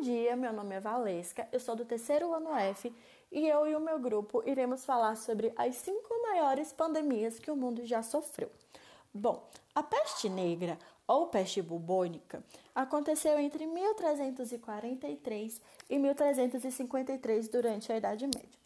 Bom 0.00 0.04
dia, 0.04 0.34
meu 0.34 0.50
nome 0.50 0.74
é 0.74 0.80
Valesca, 0.80 1.46
eu 1.52 1.60
sou 1.60 1.76
do 1.76 1.84
terceiro 1.84 2.32
ano 2.32 2.56
F 2.56 2.90
e 3.30 3.46
eu 3.46 3.66
e 3.66 3.76
o 3.76 3.80
meu 3.80 3.98
grupo 3.98 4.42
iremos 4.46 4.82
falar 4.82 5.14
sobre 5.14 5.52
as 5.54 5.76
cinco 5.76 6.22
maiores 6.22 6.72
pandemias 6.72 7.38
que 7.38 7.50
o 7.50 7.56
mundo 7.56 7.84
já 7.84 8.02
sofreu. 8.02 8.50
Bom, 9.12 9.46
a 9.74 9.82
peste 9.82 10.30
negra 10.30 10.78
ou 11.06 11.26
peste 11.26 11.60
bubônica 11.60 12.42
aconteceu 12.74 13.38
entre 13.38 13.66
1343 13.66 15.60
e 15.90 15.98
1353 15.98 17.48
durante 17.48 17.92
a 17.92 17.98
Idade 17.98 18.24
Média. 18.24 18.58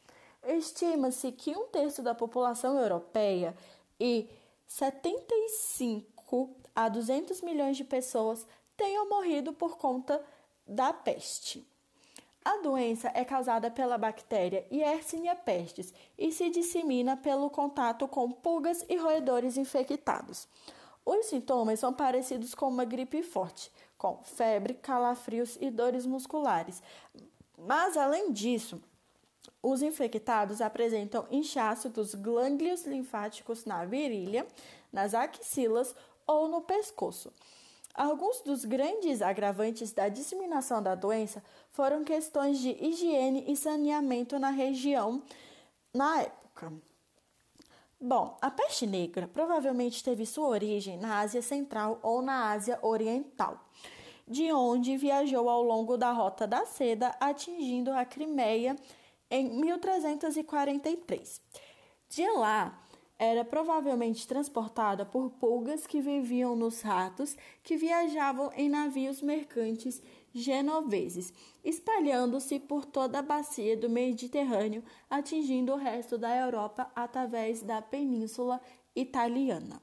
Estima-se 0.45 1.33
que 1.33 1.51
um 1.51 1.67
terço 1.67 2.01
da 2.01 2.15
população 2.15 2.79
europeia 2.79 3.57
e 3.99 4.31
75 4.69 6.49
a 6.77 6.89
200 6.89 7.41
milhões 7.41 7.77
de 7.77 7.83
pessoas 7.83 8.47
tenham 8.77 9.09
morrido 9.09 9.53
por 9.53 9.77
conta 9.77 10.25
da 10.67 10.93
peste. 10.93 11.67
A 12.45 12.59
doença 12.59 13.11
é 13.15 13.25
causada 13.25 13.71
pela 13.71 13.97
bactéria 13.97 14.67
Yersinia 14.71 15.35
pestis 15.35 15.95
e 16.19 16.31
se 16.31 16.51
dissemina 16.51 17.17
pelo 17.17 17.49
contato 17.49 18.07
com 18.07 18.31
pulgas 18.31 18.85
e 18.89 18.97
roedores 18.97 19.57
infectados. 19.57 20.47
Os 21.07 21.27
sintomas 21.27 21.81
são 21.81 21.93
parecidos 21.93 22.55
com 22.55 22.69
uma 22.69 22.85
gripe 22.85 23.23
forte, 23.23 23.73
com 23.97 24.23
febre, 24.25 24.75
calafrios 24.75 25.57
e 25.61 25.71
dores 25.71 26.05
musculares. 26.05 26.83
Mas, 27.57 27.97
além 27.97 28.31
disso, 28.33 28.81
os 29.63 29.81
infectados 29.81 30.61
apresentam 30.61 31.27
inchaço 31.31 31.89
dos 31.89 32.15
glândulos 32.15 32.85
linfáticos 32.85 33.65
na 33.65 33.87
virilha, 33.87 34.47
nas 34.93 35.15
axilas 35.15 35.95
ou 36.27 36.49
no 36.49 36.61
pescoço. 36.61 37.33
Alguns 37.95 38.41
dos 38.41 38.65
grandes 38.65 39.23
agravantes 39.23 39.93
da 39.93 40.09
disseminação 40.09 40.83
da 40.83 40.97
doença 40.97 41.43
foram 41.71 42.03
questões 42.03 42.59
de 42.59 42.71
higiene 42.71 43.45
e 43.47 43.57
saneamento 43.57 44.37
na 44.37 44.51
região 44.51 45.23
na 45.95 46.23
época. 46.23 46.73
Bom, 48.01 48.37
a 48.43 48.51
peste 48.51 48.85
negra 48.85 49.29
provavelmente 49.29 50.03
teve 50.03 50.27
sua 50.27 50.49
origem 50.49 50.99
na 50.99 51.21
Ásia 51.21 51.41
Central 51.41 52.01
ou 52.03 52.21
na 52.21 52.51
Ásia 52.51 52.79
Oriental, 52.83 53.65
de 54.27 54.53
onde 54.53 54.97
viajou 54.97 55.49
ao 55.49 55.63
longo 55.63 55.97
da 55.97 56.11
Rota 56.11 56.49
da 56.49 56.67
Seda, 56.67 57.15
atingindo 57.21 57.93
a 57.93 58.05
Crimeia 58.05 58.77
em 59.31 59.49
1343. 59.49 61.41
De 62.09 62.29
lá, 62.33 62.84
era 63.19 63.45
provavelmente 63.45 64.27
transportada 64.27 65.05
por 65.05 65.31
pulgas 65.31 65.87
que 65.87 66.01
viviam 66.01 66.57
nos 66.57 66.81
ratos 66.81 67.37
que 67.63 67.77
viajavam 67.77 68.51
em 68.55 68.69
navios 68.69 69.23
mercantes 69.23 70.03
genoveses, 70.33 71.33
espalhando-se 71.63 72.59
por 72.59 72.85
toda 72.85 73.21
a 73.21 73.23
bacia 73.23 73.77
do 73.77 73.89
Mediterrâneo, 73.89 74.83
atingindo 75.09 75.73
o 75.73 75.77
resto 75.77 76.19
da 76.19 76.35
Europa 76.37 76.91
através 76.95 77.63
da 77.63 77.81
Península 77.81 78.61
Italiana. 78.97 79.81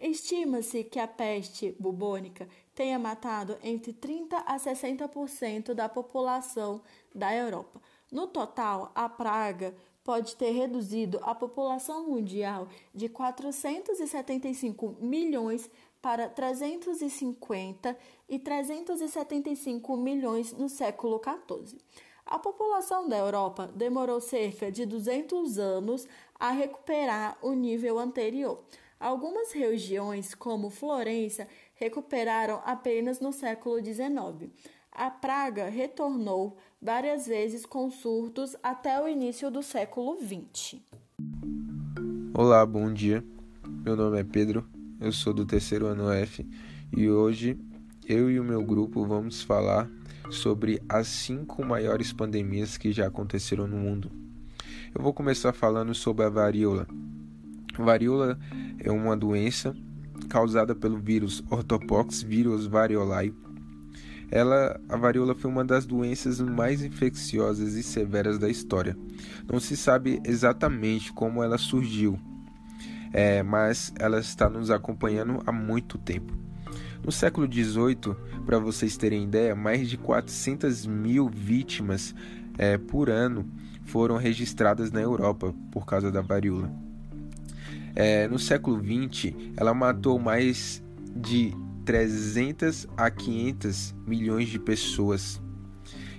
Estima-se 0.00 0.82
que 0.82 0.98
a 0.98 1.06
peste 1.06 1.76
bubônica 1.78 2.48
tenha 2.74 2.98
matado 2.98 3.56
entre 3.62 3.92
30 3.92 4.36
a 4.38 4.56
60% 4.56 5.74
da 5.74 5.88
população 5.88 6.82
da 7.14 7.32
Europa. 7.32 7.80
No 8.10 8.26
total, 8.26 8.90
a 8.94 9.08
praga 9.08 9.74
pode 10.04 10.36
ter 10.36 10.50
reduzido 10.50 11.18
a 11.22 11.34
população 11.34 12.08
mundial 12.08 12.68
de 12.94 13.08
475 13.08 14.96
milhões 15.00 15.70
para 16.00 16.28
350 16.28 17.96
e 18.28 18.38
375 18.38 19.96
milhões 19.96 20.52
no 20.52 20.68
século 20.68 21.20
XIV. 21.22 21.78
A 22.26 22.38
população 22.38 23.08
da 23.08 23.18
Europa 23.18 23.70
demorou 23.74 24.20
cerca 24.20 24.70
de 24.70 24.84
200 24.86 25.58
anos 25.58 26.06
a 26.38 26.50
recuperar 26.50 27.36
o 27.40 27.52
nível 27.52 27.98
anterior. 27.98 28.62
Algumas 28.98 29.52
regiões, 29.52 30.34
como 30.34 30.70
Florença, 30.70 31.48
recuperaram 31.74 32.60
apenas 32.64 33.20
no 33.20 33.32
século 33.32 33.84
XIX. 33.84 34.50
A 34.92 35.10
praga 35.10 35.68
retornou 35.68 36.56
várias 36.82 37.26
vezes 37.28 37.64
com 37.64 37.88
surtos 37.88 38.56
até 38.60 39.00
o 39.00 39.06
início 39.06 39.48
do 39.52 39.62
século 39.62 40.18
XX. 40.18 40.80
Olá, 42.34 42.66
bom 42.66 42.92
dia. 42.92 43.24
Meu 43.84 43.94
nome 43.94 44.18
é 44.18 44.24
Pedro, 44.24 44.66
eu 45.00 45.12
sou 45.12 45.32
do 45.32 45.46
terceiro 45.46 45.86
ano 45.86 46.10
F 46.10 46.44
e 46.96 47.08
hoje 47.08 47.56
eu 48.08 48.28
e 48.28 48.40
o 48.40 48.44
meu 48.44 48.64
grupo 48.64 49.06
vamos 49.06 49.42
falar 49.42 49.88
sobre 50.28 50.82
as 50.88 51.06
cinco 51.06 51.64
maiores 51.64 52.12
pandemias 52.12 52.76
que 52.76 52.90
já 52.90 53.06
aconteceram 53.06 53.68
no 53.68 53.76
mundo. 53.76 54.10
Eu 54.92 55.00
vou 55.00 55.14
começar 55.14 55.52
falando 55.52 55.94
sobre 55.94 56.24
a 56.24 56.28
varíola. 56.28 56.88
Varíola 57.78 58.36
é 58.80 58.90
uma 58.90 59.16
doença 59.16 59.72
causada 60.28 60.74
pelo 60.74 60.98
vírus 60.98 61.44
Orthopox 61.48 62.22
vírus 62.22 62.66
variolae 62.66 63.32
ela, 64.32 64.80
a 64.88 64.96
varíola 64.96 65.34
foi 65.34 65.50
uma 65.50 65.62
das 65.62 65.84
doenças 65.84 66.40
mais 66.40 66.82
infecciosas 66.82 67.74
e 67.74 67.82
severas 67.82 68.38
da 68.38 68.48
história. 68.48 68.96
Não 69.46 69.60
se 69.60 69.76
sabe 69.76 70.22
exatamente 70.24 71.12
como 71.12 71.42
ela 71.42 71.58
surgiu, 71.58 72.18
é, 73.12 73.42
mas 73.42 73.92
ela 73.98 74.18
está 74.18 74.48
nos 74.48 74.70
acompanhando 74.70 75.42
há 75.44 75.52
muito 75.52 75.98
tempo. 75.98 76.32
No 77.04 77.12
século 77.12 77.46
XVIII, 77.46 78.16
para 78.46 78.58
vocês 78.58 78.96
terem 78.96 79.24
ideia, 79.24 79.54
mais 79.54 79.90
de 79.90 79.98
400 79.98 80.86
mil 80.86 81.28
vítimas 81.28 82.14
é, 82.56 82.78
por 82.78 83.10
ano 83.10 83.46
foram 83.84 84.16
registradas 84.16 84.90
na 84.90 85.02
Europa 85.02 85.54
por 85.70 85.84
causa 85.84 86.10
da 86.10 86.22
varíola. 86.22 86.72
É, 87.94 88.26
no 88.28 88.38
século 88.38 88.80
XX, 88.82 89.34
ela 89.58 89.74
matou 89.74 90.18
mais 90.18 90.82
de 91.14 91.54
300 91.84 92.86
a 92.96 93.10
500 93.10 93.94
milhões 94.06 94.48
de 94.48 94.58
pessoas. 94.58 95.40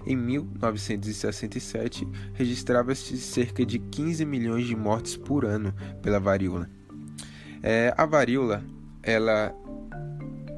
Em 0.06 0.16
1967, 0.18 2.06
registrava-se 2.34 3.18
cerca 3.18 3.66
de 3.66 3.79
15 3.79 4.25
milhões 4.25 4.68
de 4.68 4.75
mortes 4.75 5.16
por 5.16 5.46
ano 5.46 5.73
pela 6.02 6.19
varíola. 6.19 6.69
É, 7.62 7.94
a 7.97 8.06
varíola 8.06 8.62
ela 9.02 9.56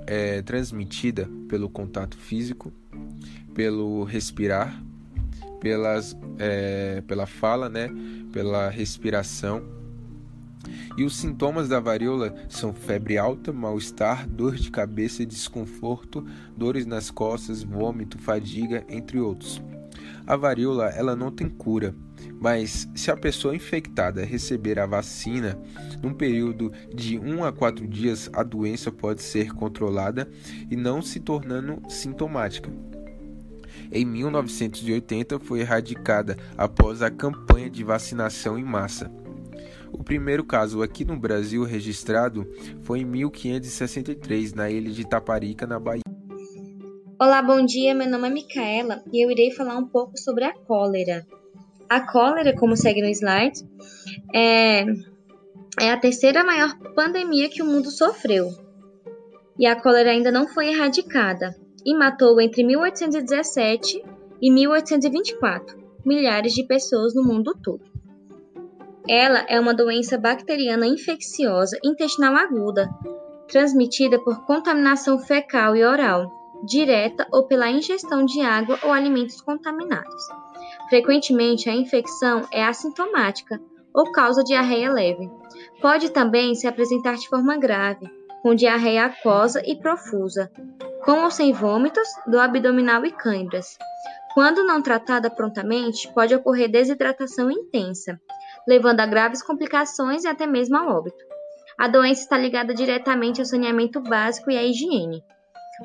é 0.07 0.41
transmitida 0.41 1.29
pelo 1.47 1.69
contato 1.69 2.17
físico, 2.17 2.73
pelo 3.53 4.03
respirar, 4.03 4.83
pelas, 5.59 6.17
é, 6.39 7.01
pela 7.07 7.27
fala, 7.27 7.69
né, 7.69 7.89
pela 8.31 8.69
respiração 8.69 9.84
e 10.97 11.03
os 11.03 11.15
sintomas 11.15 11.67
da 11.67 11.79
varíola 11.79 12.33
são 12.47 12.73
febre 12.73 13.17
alta, 13.17 13.51
mal-estar, 13.51 14.27
dor 14.27 14.55
de 14.55 14.71
cabeça, 14.71 15.25
desconforto, 15.25 16.25
dores 16.55 16.85
nas 16.85 17.11
costas, 17.11 17.63
vômito, 17.63 18.17
fadiga, 18.17 18.85
entre 18.89 19.19
outros. 19.19 19.61
A 20.25 20.35
varíola 20.35 20.89
ela 20.89 21.15
não 21.15 21.31
tem 21.31 21.47
cura, 21.47 21.93
mas 22.39 22.89
se 22.95 23.11
a 23.11 23.17
pessoa 23.17 23.55
infectada 23.55 24.25
receber 24.25 24.79
a 24.79 24.85
vacina, 24.85 25.57
num 26.01 26.13
período 26.13 26.71
de 26.93 27.19
1 27.19 27.43
a 27.43 27.51
4 27.51 27.87
dias 27.87 28.29
a 28.33 28.43
doença 28.43 28.91
pode 28.91 29.21
ser 29.21 29.53
controlada 29.53 30.29
e 30.69 30.75
não 30.75 31.01
se 31.01 31.19
tornando 31.19 31.81
sintomática. 31.89 32.71
Em 33.91 34.03
1980 34.03 35.39
foi 35.39 35.59
erradicada 35.59 36.37
após 36.57 37.01
a 37.01 37.11
campanha 37.11 37.69
de 37.69 37.83
vacinação 37.83 38.57
em 38.57 38.63
massa. 38.63 39.11
O 39.91 40.03
primeiro 40.03 40.43
caso 40.43 40.81
aqui 40.81 41.05
no 41.05 41.17
Brasil 41.17 41.63
registrado 41.63 42.45
foi 42.81 42.99
em 42.99 43.05
1563, 43.05 44.53
na 44.53 44.69
ilha 44.69 44.91
de 44.91 45.07
Taparica, 45.07 45.65
na 45.65 45.79
Bahia. 45.79 46.01
Olá, 47.19 47.41
bom 47.41 47.65
dia. 47.65 47.95
Meu 47.95 48.09
nome 48.09 48.27
é 48.27 48.31
Micaela 48.31 49.03
e 49.11 49.23
eu 49.23 49.31
irei 49.31 49.51
falar 49.51 49.77
um 49.77 49.87
pouco 49.87 50.17
sobre 50.17 50.43
a 50.43 50.53
cólera. 50.53 51.25
A 51.89 52.01
cólera, 52.01 52.53
como 52.55 52.75
segue 52.75 53.01
no 53.01 53.07
slide, 53.07 53.61
é, 54.33 54.85
é 55.79 55.91
a 55.91 55.97
terceira 55.97 56.43
maior 56.43 56.77
pandemia 56.93 57.49
que 57.49 57.61
o 57.61 57.65
mundo 57.65 57.89
sofreu. 57.89 58.49
E 59.57 59.65
a 59.65 59.79
cólera 59.79 60.11
ainda 60.11 60.31
não 60.31 60.47
foi 60.47 60.67
erradicada 60.67 61.55
e 61.85 61.95
matou 61.95 62.41
entre 62.41 62.63
1817 62.63 64.03
e 64.41 64.51
1824 64.51 65.77
milhares 66.05 66.53
de 66.53 66.63
pessoas 66.63 67.15
no 67.15 67.23
mundo 67.23 67.55
todo. 67.63 67.94
Ela 69.07 69.45
é 69.47 69.59
uma 69.59 69.73
doença 69.73 70.17
bacteriana 70.17 70.87
infecciosa 70.87 71.77
intestinal 71.83 72.35
aguda, 72.35 72.89
transmitida 73.47 74.19
por 74.19 74.45
contaminação 74.45 75.19
fecal 75.19 75.75
e 75.75 75.83
oral, 75.83 76.31
direta 76.65 77.27
ou 77.31 77.45
pela 77.47 77.69
ingestão 77.69 78.25
de 78.25 78.41
água 78.41 78.79
ou 78.83 78.91
alimentos 78.91 79.39
contaminados. 79.41 80.23
Frequentemente, 80.89 81.69
a 81.69 81.75
infecção 81.75 82.47
é 82.51 82.63
assintomática 82.63 83.61
ou 83.93 84.11
causa 84.11 84.43
diarreia 84.43 84.91
leve. 84.91 85.29
Pode 85.81 86.09
também 86.09 86.55
se 86.55 86.67
apresentar 86.67 87.15
de 87.15 87.29
forma 87.29 87.57
grave, 87.57 88.09
com 88.41 88.55
diarreia 88.55 89.05
aquosa 89.05 89.61
e 89.65 89.75
profusa, 89.75 90.51
com 91.03 91.23
ou 91.23 91.31
sem 91.31 91.53
vômitos, 91.53 92.07
dor 92.27 92.41
abdominal 92.41 93.05
e 93.05 93.11
câimbras. 93.11 93.77
Quando 94.33 94.63
não 94.63 94.81
tratada 94.81 95.29
prontamente, 95.29 96.11
pode 96.13 96.35
ocorrer 96.35 96.69
desidratação 96.69 97.49
intensa, 97.49 98.19
levando 98.67 98.99
a 98.99 99.05
graves 99.05 99.43
complicações 99.43 100.23
e 100.23 100.27
até 100.27 100.45
mesmo 100.45 100.77
ao 100.77 100.97
óbito. 100.97 101.23
A 101.77 101.87
doença 101.87 102.21
está 102.21 102.37
ligada 102.37 102.73
diretamente 102.73 103.41
ao 103.41 103.45
saneamento 103.45 104.01
básico 104.01 104.49
e 104.49 104.57
à 104.57 104.63
higiene. 104.63 105.23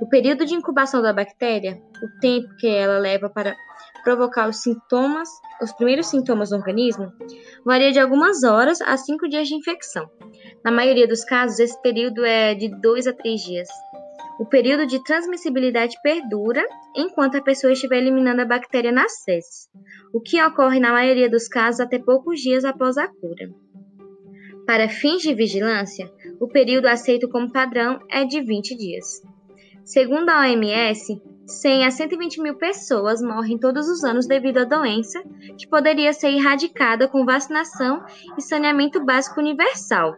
O 0.00 0.08
período 0.08 0.46
de 0.46 0.54
incubação 0.54 1.02
da 1.02 1.12
bactéria, 1.12 1.80
o 2.02 2.20
tempo 2.20 2.48
que 2.58 2.68
ela 2.68 2.98
leva 2.98 3.28
para 3.28 3.56
provocar 4.04 4.48
os 4.48 4.62
sintomas, 4.62 5.28
os 5.60 5.72
primeiros 5.72 6.06
sintomas 6.06 6.50
no 6.50 6.58
organismo, 6.58 7.12
varia 7.64 7.90
de 7.90 7.98
algumas 7.98 8.44
horas 8.44 8.80
a 8.80 8.96
cinco 8.96 9.28
dias 9.28 9.48
de 9.48 9.56
infecção. 9.56 10.08
Na 10.64 10.70
maioria 10.70 11.08
dos 11.08 11.24
casos, 11.24 11.58
esse 11.58 11.80
período 11.82 12.24
é 12.24 12.54
de 12.54 12.68
dois 12.80 13.06
a 13.06 13.12
três 13.12 13.40
dias. 13.40 13.68
O 14.40 14.46
período 14.46 14.86
de 14.86 15.04
transmissibilidade 15.04 15.98
perdura 16.02 16.66
enquanto 16.96 17.36
a 17.36 17.42
pessoa 17.42 17.74
estiver 17.74 17.98
eliminando 17.98 18.40
a 18.40 18.46
bactéria 18.46 18.90
nas 18.90 19.22
fezes, 19.22 19.68
o 20.14 20.18
que 20.18 20.42
ocorre 20.42 20.80
na 20.80 20.92
maioria 20.92 21.28
dos 21.28 21.46
casos 21.46 21.78
até 21.78 21.98
poucos 21.98 22.40
dias 22.40 22.64
após 22.64 22.96
a 22.96 23.06
cura. 23.06 23.50
Para 24.66 24.88
fins 24.88 25.20
de 25.20 25.34
vigilância, 25.34 26.10
o 26.40 26.48
período 26.48 26.86
aceito 26.86 27.28
como 27.28 27.52
padrão 27.52 28.00
é 28.10 28.24
de 28.24 28.40
20 28.40 28.74
dias. 28.78 29.20
Segundo 29.84 30.30
a 30.30 30.40
OMS, 30.40 31.20
100 31.46 31.84
a 31.84 31.90
120 31.90 32.40
mil 32.40 32.54
pessoas 32.54 33.20
morrem 33.20 33.58
todos 33.58 33.90
os 33.90 34.02
anos 34.04 34.26
devido 34.26 34.56
à 34.56 34.64
doença, 34.64 35.22
que 35.58 35.68
poderia 35.68 36.14
ser 36.14 36.30
erradicada 36.30 37.06
com 37.06 37.26
vacinação 37.26 38.02
e 38.38 38.40
saneamento 38.40 39.04
básico 39.04 39.38
universal. 39.38 40.16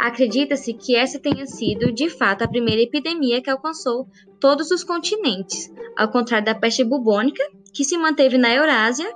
Acredita-se 0.00 0.72
que 0.74 0.94
essa 0.94 1.18
tenha 1.18 1.44
sido, 1.44 1.90
de 1.90 2.08
fato, 2.08 2.42
a 2.42 2.48
primeira 2.48 2.80
epidemia 2.80 3.42
que 3.42 3.50
alcançou 3.50 4.08
todos 4.40 4.70
os 4.70 4.84
continentes, 4.84 5.72
ao 5.96 6.08
contrário 6.10 6.46
da 6.46 6.54
peste 6.54 6.84
bubônica, 6.84 7.42
que 7.74 7.84
se 7.84 7.98
manteve 7.98 8.38
na 8.38 8.54
Eurásia 8.54 9.12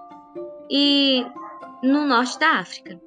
e 0.69 1.25
no 1.83 2.05
norte 2.05 2.37
da 2.39 2.59
África. 2.59 3.01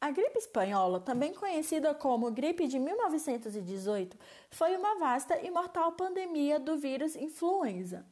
A 0.00 0.10
gripe 0.10 0.38
espanhola, 0.38 0.98
também 0.98 1.32
conhecida 1.32 1.94
como 1.94 2.30
gripe 2.32 2.66
de 2.66 2.78
1918, 2.78 4.16
foi 4.50 4.74
uma 4.76 4.98
vasta 4.98 5.38
e 5.40 5.50
mortal 5.50 5.92
pandemia 5.92 6.58
do 6.58 6.76
vírus 6.78 7.14
influenza. 7.14 8.04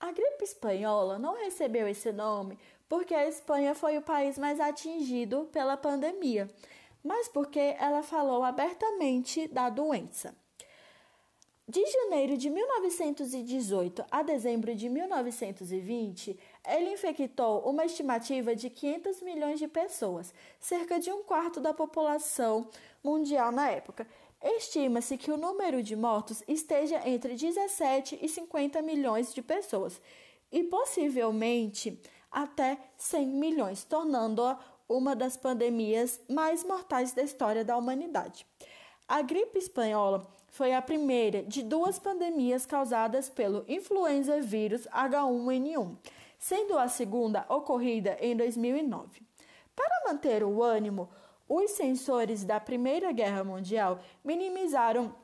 A 0.00 0.12
gripe 0.12 0.44
espanhola 0.44 1.18
não 1.18 1.34
recebeu 1.36 1.86
esse 1.86 2.12
nome 2.12 2.58
porque 2.88 3.14
a 3.14 3.26
Espanha 3.26 3.74
foi 3.74 3.98
o 3.98 4.02
país 4.02 4.38
mais 4.38 4.60
atingido 4.60 5.48
pela 5.52 5.76
pandemia, 5.76 6.48
mas 7.04 7.28
porque 7.28 7.76
ela 7.78 8.02
falou 8.02 8.42
abertamente 8.42 9.46
da 9.46 9.68
doença. 9.68 10.34
De 11.66 11.82
janeiro 11.86 12.36
de 12.36 12.50
1918 12.50 14.04
a 14.10 14.22
dezembro 14.22 14.74
de 14.74 14.88
1920, 14.88 16.38
ele 16.68 16.92
infectou 16.92 17.60
uma 17.60 17.86
estimativa 17.86 18.54
de 18.54 18.68
500 18.68 19.22
milhões 19.22 19.58
de 19.58 19.66
pessoas, 19.66 20.34
cerca 20.60 20.98
de 20.98 21.10
um 21.10 21.22
quarto 21.22 21.60
da 21.60 21.72
população 21.72 22.68
mundial 23.02 23.50
na 23.50 23.70
época. 23.70 24.06
Estima-se 24.42 25.16
que 25.16 25.30
o 25.30 25.38
número 25.38 25.82
de 25.82 25.96
mortos 25.96 26.42
esteja 26.46 27.00
entre 27.08 27.34
17 27.34 28.18
e 28.20 28.28
50 28.28 28.82
milhões 28.82 29.32
de 29.32 29.40
pessoas, 29.40 30.00
e 30.52 30.62
possivelmente 30.64 31.98
até 32.30 32.78
100 32.98 33.26
milhões, 33.26 33.84
tornando-a 33.84 34.58
uma 34.88 35.16
das 35.16 35.36
pandemias 35.36 36.20
mais 36.28 36.64
mortais 36.64 37.12
da 37.12 37.22
história 37.22 37.64
da 37.64 37.76
humanidade. 37.76 38.46
A 39.08 39.22
gripe 39.22 39.58
espanhola 39.58 40.26
foi 40.48 40.72
a 40.72 40.80
primeira 40.80 41.42
de 41.42 41.62
duas 41.62 41.98
pandemias 41.98 42.64
causadas 42.64 43.28
pelo 43.28 43.64
influenza 43.66 44.40
vírus 44.40 44.86
H1N1, 44.86 45.96
sendo 46.38 46.78
a 46.78 46.88
segunda 46.88 47.44
ocorrida 47.48 48.16
em 48.20 48.36
2009. 48.36 49.22
Para 49.74 50.12
manter 50.12 50.44
o 50.44 50.62
ânimo, 50.62 51.08
os 51.48 51.72
censores 51.72 52.44
da 52.44 52.60
Primeira 52.60 53.12
Guerra 53.12 53.44
Mundial 53.44 53.98
minimizaram 54.24 55.14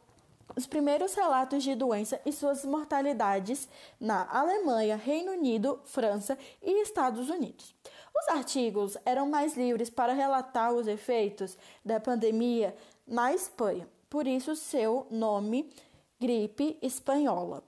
os 0.56 0.66
primeiros 0.66 1.14
relatos 1.14 1.62
de 1.62 1.74
doença 1.74 2.20
e 2.26 2.32
suas 2.32 2.64
mortalidades 2.64 3.68
na 4.00 4.28
Alemanha, 4.30 4.96
Reino 4.96 5.32
Unido, 5.32 5.80
França 5.84 6.36
e 6.62 6.82
Estados 6.82 7.30
Unidos. 7.30 7.74
Os 8.14 8.28
artigos 8.28 8.96
eram 9.04 9.28
mais 9.28 9.56
livres 9.56 9.90
para 9.90 10.12
relatar 10.12 10.72
os 10.72 10.86
efeitos 10.86 11.56
da 11.84 11.98
pandemia 12.00 12.76
na 13.06 13.32
Espanha 13.32 13.88
por 14.10 14.26
isso 14.26 14.56
seu 14.56 15.06
nome 15.08 15.72
gripe 16.20 16.76
espanhola, 16.82 17.62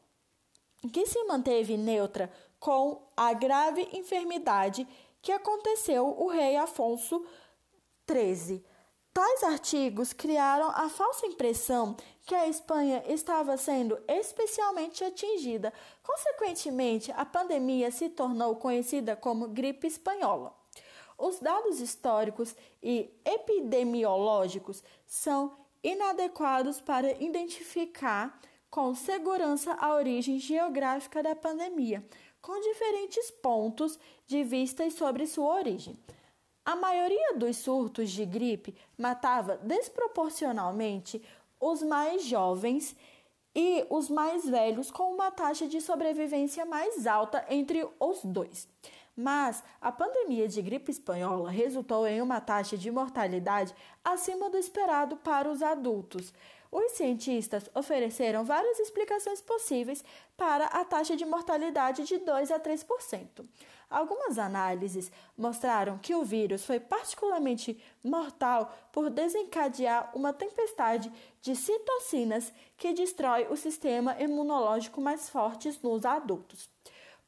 que 0.92 1.06
se 1.06 1.22
manteve 1.24 1.76
neutra 1.76 2.30
com 2.58 3.00
a 3.16 3.32
grave 3.32 3.88
enfermidade 3.92 4.86
que 5.22 5.30
aconteceu 5.30 6.04
o 6.04 6.26
rei 6.26 6.56
Afonso 6.56 7.24
XIII. 8.10 8.62
Tais 9.12 9.42
artigos 9.42 10.14
criaram 10.14 10.70
a 10.70 10.88
falsa 10.88 11.26
impressão 11.26 11.94
que 12.24 12.34
a 12.34 12.48
Espanha 12.48 13.04
estava 13.06 13.58
sendo 13.58 13.98
especialmente 14.08 15.04
atingida. 15.04 15.70
Consequentemente, 16.02 17.12
a 17.12 17.26
pandemia 17.26 17.90
se 17.90 18.08
tornou 18.08 18.56
conhecida 18.56 19.14
como 19.14 19.48
gripe 19.48 19.86
espanhola. 19.86 20.56
Os 21.18 21.38
dados 21.38 21.78
históricos 21.78 22.56
e 22.82 23.10
epidemiológicos 23.22 24.82
são 25.06 25.58
inadequados 25.82 26.80
para 26.80 27.12
identificar 27.22 28.40
com 28.70 28.94
segurança 28.94 29.74
a 29.78 29.94
origem 29.94 30.38
geográfica 30.38 31.22
da 31.22 31.36
pandemia, 31.36 32.02
com 32.40 32.58
diferentes 32.60 33.30
pontos 33.30 33.98
de 34.26 34.42
vista 34.42 34.88
sobre 34.90 35.26
sua 35.26 35.54
origem. 35.54 35.98
A 36.64 36.76
maioria 36.76 37.34
dos 37.34 37.56
surtos 37.56 38.10
de 38.10 38.24
gripe 38.24 38.72
matava 38.96 39.56
desproporcionalmente 39.56 41.20
os 41.58 41.82
mais 41.82 42.24
jovens 42.24 42.94
e 43.52 43.84
os 43.90 44.08
mais 44.08 44.48
velhos, 44.48 44.88
com 44.88 45.12
uma 45.12 45.30
taxa 45.32 45.66
de 45.66 45.80
sobrevivência 45.80 46.64
mais 46.64 47.04
alta 47.04 47.44
entre 47.50 47.84
os 47.98 48.24
dois. 48.24 48.68
Mas 49.16 49.62
a 49.80 49.90
pandemia 49.90 50.46
de 50.46 50.62
gripe 50.62 50.92
espanhola 50.92 51.50
resultou 51.50 52.06
em 52.06 52.22
uma 52.22 52.40
taxa 52.40 52.78
de 52.78 52.90
mortalidade 52.92 53.74
acima 54.04 54.48
do 54.48 54.56
esperado 54.56 55.16
para 55.16 55.50
os 55.50 55.62
adultos. 55.62 56.32
Os 56.72 56.92
cientistas 56.92 57.68
ofereceram 57.74 58.46
várias 58.46 58.80
explicações 58.80 59.42
possíveis 59.42 60.02
para 60.38 60.64
a 60.64 60.82
taxa 60.82 61.14
de 61.14 61.26
mortalidade 61.26 62.04
de 62.04 62.16
2 62.16 62.50
a 62.50 62.58
3%. 62.58 63.44
Algumas 63.90 64.38
análises 64.38 65.12
mostraram 65.36 65.98
que 65.98 66.14
o 66.14 66.24
vírus 66.24 66.64
foi 66.64 66.80
particularmente 66.80 67.78
mortal 68.02 68.74
por 68.90 69.10
desencadear 69.10 70.10
uma 70.16 70.32
tempestade 70.32 71.12
de 71.42 71.54
citocinas 71.54 72.50
que 72.78 72.94
destrói 72.94 73.46
o 73.50 73.56
sistema 73.56 74.18
imunológico 74.18 74.98
mais 74.98 75.28
forte 75.28 75.78
nos 75.82 76.06
adultos. 76.06 76.70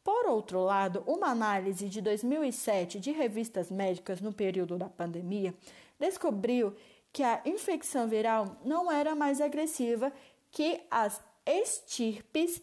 Por 0.02 0.26
outro 0.26 0.64
lado, 0.64 1.02
uma 1.06 1.26
análise 1.26 1.90
de 1.90 2.00
2007 2.00 2.98
de 2.98 3.10
revistas 3.10 3.70
médicas 3.70 4.22
no 4.22 4.32
período 4.32 4.78
da 4.78 4.88
pandemia 4.88 5.54
descobriu 5.98 6.74
que 7.14 7.22
a 7.22 7.40
infecção 7.46 8.06
viral 8.08 8.58
não 8.64 8.90
era 8.90 9.14
mais 9.14 9.40
agressiva 9.40 10.12
que 10.50 10.80
as 10.90 11.22
estirpes 11.46 12.60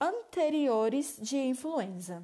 anteriores 0.00 1.16
de 1.20 1.36
influenza. 1.36 2.20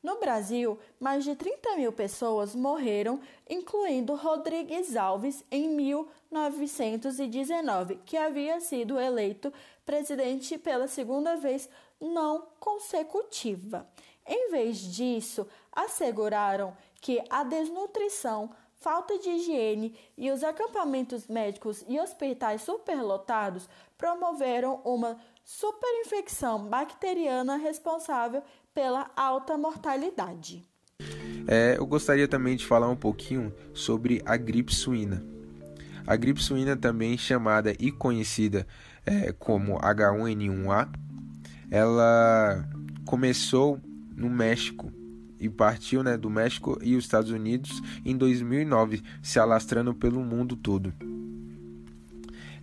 No 0.00 0.20
Brasil, 0.20 0.78
mais 1.00 1.24
de 1.24 1.34
30 1.34 1.74
mil 1.74 1.90
pessoas 1.90 2.54
morreram, 2.54 3.20
incluindo 3.50 4.14
Rodrigues 4.14 4.94
Alves 4.94 5.42
em 5.50 5.68
1919, 5.70 7.96
que 8.06 8.16
havia 8.16 8.60
sido 8.60 9.00
eleito 9.00 9.52
presidente 9.84 10.56
pela 10.56 10.86
segunda 10.86 11.36
vez 11.36 11.68
não 12.00 12.46
consecutiva. 12.60 13.88
Em 14.24 14.52
vez 14.52 14.78
disso, 14.78 15.48
asseguraram 15.72 16.76
que 17.00 17.20
a 17.28 17.42
desnutrição, 17.42 18.54
falta 18.84 19.18
de 19.18 19.30
higiene 19.30 19.94
e 20.14 20.30
os 20.30 20.44
acampamentos 20.44 21.26
médicos 21.26 21.82
e 21.88 21.98
hospitais 21.98 22.60
superlotados 22.60 23.66
promoveram 23.96 24.82
uma 24.84 25.16
superinfecção 25.42 26.66
bacteriana 26.66 27.56
responsável 27.56 28.42
pela 28.74 29.10
alta 29.16 29.56
mortalidade. 29.56 30.62
É, 31.48 31.76
eu 31.78 31.86
gostaria 31.86 32.28
também 32.28 32.56
de 32.56 32.66
falar 32.66 32.90
um 32.90 32.96
pouquinho 32.96 33.54
sobre 33.72 34.20
a 34.26 34.36
gripe 34.36 34.74
suína. 34.74 35.24
A 36.06 36.14
gripe 36.14 36.42
suína, 36.42 36.76
também 36.76 37.16
chamada 37.16 37.72
e 37.78 37.90
conhecida 37.90 38.66
é, 39.06 39.32
como 39.32 39.78
H1N1A, 39.78 40.90
ela 41.70 42.68
começou 43.06 43.80
no 44.14 44.28
México 44.28 44.92
e 45.46 45.50
partiu 45.50 46.02
né, 46.02 46.16
do 46.16 46.30
México 46.30 46.78
e 46.82 46.96
os 46.96 47.04
Estados 47.04 47.30
Unidos 47.30 47.82
em 48.04 48.16
2009, 48.16 49.02
se 49.22 49.38
alastrando 49.38 49.94
pelo 49.94 50.20
mundo 50.20 50.56
todo. 50.56 50.92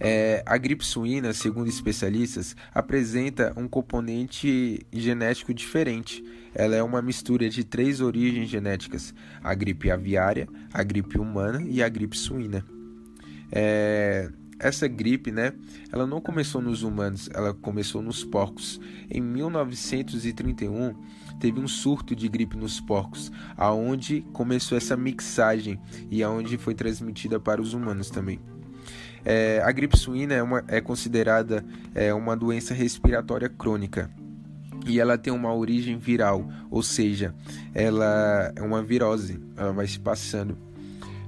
É, 0.04 0.42
a 0.48 0.58
gripe 0.58 0.84
suína, 0.84 1.32
segundo 1.32 1.70
especialistas, 1.70 2.56
apresenta 2.74 3.54
um 3.56 3.68
componente 3.68 4.80
genético 4.92 5.54
diferente. 5.54 6.26
Ela 6.56 6.76
é 6.76 6.82
uma 6.82 7.04
mistura 7.04 7.48
de 7.48 7.64
três 7.64 8.02
origens 8.02 8.50
genéticas: 8.50 9.14
a 9.44 9.54
gripe 9.54 9.92
aviária, 9.92 10.48
a 10.74 10.82
gripe 10.82 11.20
humana 11.20 11.62
e 11.62 11.84
a 11.84 11.88
gripe 11.88 12.18
suína. 12.18 12.66
É, 13.52 14.32
essa 14.62 14.88
gripe, 14.88 15.32
né, 15.32 15.54
ela 15.92 16.06
não 16.06 16.22
começou 16.22 16.62
nos 16.62 16.84
humanos, 16.84 17.30
ela 17.34 17.54
começou 17.54 18.02
nos 18.02 18.24
porcos. 18.24 18.80
Em 19.10 19.20
1931, 19.20 20.94
teve 21.40 21.60
um 21.60 21.68
surto 21.68 22.16
de 22.16 22.30
gripe 22.30 22.56
nos 22.56 22.80
porcos, 22.80 23.32
aonde 23.58 24.22
começou 24.32 24.78
essa 24.78 24.96
mixagem 24.96 25.80
e 26.10 26.22
aonde 26.22 26.58
foi 26.58 26.76
transmitida 26.76 27.40
para 27.40 27.62
os 27.62 27.74
humanos 27.74 28.10
também. 28.10 28.40
É, 29.26 29.62
a 29.64 29.72
gripe 29.72 29.98
suína 29.98 30.34
é, 30.36 30.44
uma, 30.44 30.64
é 30.68 30.80
considerada 30.80 31.66
é, 31.94 32.14
uma 32.14 32.36
doença 32.36 32.74
respiratória 32.74 33.50
crônica 33.50 34.10
e 34.88 35.00
ela 35.00 35.18
tem 35.18 35.32
uma 35.32 35.54
origem 35.54 35.98
viral, 35.98 36.48
ou 36.70 36.82
seja, 36.82 37.36
ela 37.74 38.52
é 38.56 38.62
uma 38.62 38.82
virose, 38.82 39.40
ela 39.56 39.72
vai 39.72 39.88
se 39.88 40.00
passando. 40.00 40.58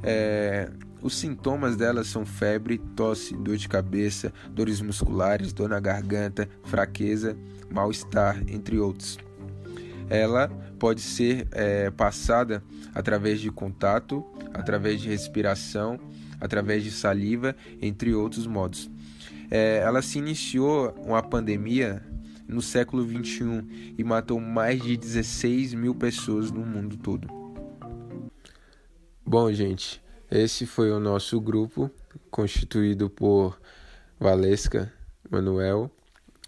É, 0.02 0.70
os 1.04 1.16
sintomas 1.16 1.76
dela 1.76 2.04
são 2.04 2.26
febre, 2.26 2.80
tosse, 2.96 3.36
dor 3.36 3.58
de 3.58 3.70
cabeça, 3.70 4.34
dores 4.50 4.82
musculares, 4.82 5.54
dor 5.54 5.70
na 5.70 5.80
garganta, 5.80 6.50
fraqueza, 6.64 7.38
mal-estar, 7.70 8.42
entre 8.48 8.80
outros. 8.80 9.20
Ela 10.10 10.48
pode 10.80 11.02
ser 11.02 11.48
é, 11.52 11.92
passada 11.92 12.64
através 12.96 13.40
de 13.40 13.52
contato, 13.52 14.26
através 14.54 15.02
de 15.02 15.10
respiração 15.10 16.00
através 16.44 16.84
de 16.84 16.92
saliva, 16.92 17.56
entre 17.82 18.14
outros 18.14 18.46
modos. 18.46 18.92
É, 19.50 19.78
ela 19.78 20.02
se 20.02 20.18
iniciou 20.18 20.94
uma 21.06 21.24
pandemia 21.24 22.04
no 22.46 22.62
século 22.62 23.06
21 23.06 23.66
e 23.98 24.04
matou 24.04 24.42
mais 24.42 24.82
de 24.82 24.98
16 24.98 25.74
mil 25.74 25.96
pessoas 25.96 26.52
no 26.52 26.66
mundo 26.66 26.98
todo. 26.98 27.30
Bom, 29.26 29.50
gente, 29.54 30.03
esse 30.34 30.66
foi 30.66 30.92
o 30.92 31.00
nosso 31.00 31.40
grupo, 31.40 31.92
constituído 32.32 33.08
por 33.08 33.60
Valesca, 34.20 34.92
Manuel, 35.30 35.92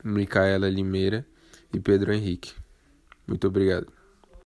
Micaela 0.03 0.67
Limeira 0.67 1.23
e 1.71 1.79
Pedro 1.79 2.11
Henrique. 2.11 2.55
Muito 3.27 3.47
obrigado. 3.47 3.94